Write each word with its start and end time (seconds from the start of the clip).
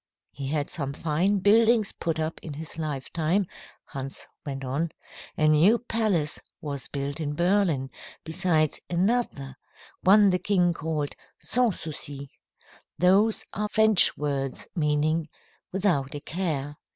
"He 0.31 0.47
had 0.47 0.67
some 0.67 0.93
fine 0.93 1.41
buildings 1.41 1.91
put 1.91 2.19
up 2.19 2.39
in 2.41 2.55
his 2.55 2.79
lifetime," 2.79 3.45
Hans 3.85 4.25
went 4.43 4.65
on. 4.65 4.89
"A 5.37 5.47
new 5.47 5.77
palace 5.77 6.39
was 6.59 6.87
built 6.87 7.19
in 7.19 7.35
Berlin, 7.35 7.91
besides 8.23 8.81
another 8.89 9.57
one 10.01 10.31
the 10.31 10.39
king 10.39 10.73
called 10.73 11.13
'Sans 11.39 11.79
Souci.' 11.79 12.31
Those 12.97 13.45
are 13.53 13.69
French 13.69 14.17
words 14.17 14.67
meaning, 14.75 15.29
'Without 15.71 16.15
a 16.15 16.19
Care.' 16.19 16.77